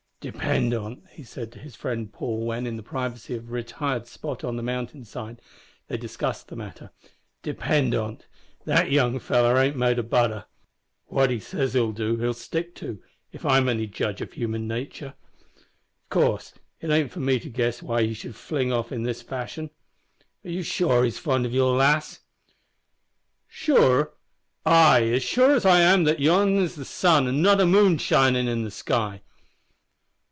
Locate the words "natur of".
14.67-15.65